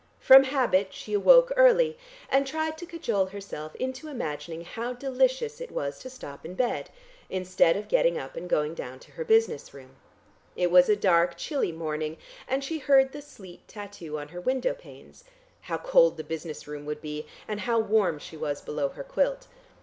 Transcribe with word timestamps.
From 0.19 0.45
habit 0.45 0.95
she 0.95 1.13
awoke 1.13 1.51
early, 1.55 1.95
and 2.27 2.47
tried 2.47 2.75
to 2.79 2.87
cajole 2.87 3.27
herself 3.27 3.75
into 3.75 4.07
imagining 4.07 4.65
how 4.65 4.93
delicious 4.93 5.61
it 5.61 5.69
was 5.71 5.99
to 5.99 6.09
stop 6.09 6.43
in 6.43 6.55
bed, 6.55 6.89
instead 7.29 7.77
of 7.77 7.87
getting 7.87 8.17
up 8.17 8.35
and 8.35 8.49
going 8.49 8.73
down 8.73 8.97
to 8.97 9.11
her 9.11 9.23
business 9.23 9.75
room. 9.75 9.97
It 10.55 10.71
was 10.71 10.89
a 10.89 10.95
dark, 10.95 11.37
chilly 11.37 11.71
morning, 11.71 12.17
and 12.47 12.63
she 12.63 12.79
heard 12.79 13.11
the 13.11 13.21
sleet 13.21 13.67
tattoo 13.67 14.17
on 14.17 14.29
her 14.29 14.41
window 14.41 14.73
panes; 14.73 15.23
how 15.61 15.77
cold 15.77 16.17
the 16.17 16.23
business 16.23 16.67
room 16.67 16.87
would 16.87 16.99
be, 17.03 17.27
and 17.47 17.59
how 17.59 17.77
warm 17.77 18.17
she 18.17 18.35
was 18.35 18.59
below 18.59 18.89
her 18.89 19.03
quilt. 19.03 19.45